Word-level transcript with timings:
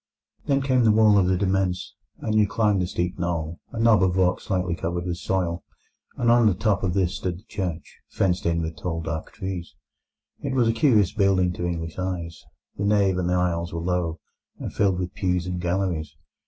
Then 0.47 0.63
came 0.63 0.83
the 0.83 0.91
wall 0.91 1.19
of 1.19 1.27
the 1.27 1.37
demesne, 1.37 1.77
and 2.21 2.33
you 2.33 2.47
climbed 2.47 2.81
a 2.81 2.87
steep 2.87 3.19
knoll—a 3.19 3.79
knob 3.79 4.01
of 4.01 4.17
rock 4.17 4.49
lightly 4.49 4.73
covered 4.73 5.05
with 5.05 5.17
soil—and 5.17 6.31
on 6.31 6.47
the 6.47 6.55
top 6.55 6.81
of 6.81 6.95
this 6.95 7.13
stood 7.17 7.37
the 7.37 7.43
church, 7.43 7.99
fenced 8.09 8.47
in 8.47 8.63
with 8.63 8.77
tall 8.77 9.03
dark 9.03 9.31
trees. 9.33 9.75
It 10.41 10.55
was 10.55 10.67
a 10.67 10.73
curious 10.73 11.11
building 11.13 11.53
to 11.53 11.67
English 11.67 11.99
eyes. 11.99 12.43
The 12.77 12.85
nave 12.85 13.19
and 13.19 13.31
aisles 13.31 13.73
were 13.75 13.79
low, 13.79 14.19
and 14.57 14.73
filled 14.73 14.97
with 14.97 15.13
pews 15.13 15.45
and 15.45 15.61
galleries. 15.61 16.15